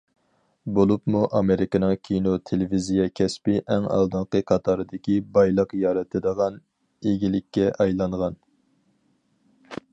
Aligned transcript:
بولۇپمۇ 0.77 1.19
ئامېرىكىنىڭ 1.39 1.91
كىنو- 2.09 2.33
تېلېۋىزىيە 2.49 3.05
كەسپى 3.19 3.59
ئەڭ 3.75 3.85
ئالدىنقى 3.97 4.43
قاتاردىكى 4.53 5.19
بايلىق 5.37 5.77
يارىتىدىغان 5.83 6.59
ئىگىلىككە 7.13 7.71
ئايلانغان. 7.85 8.43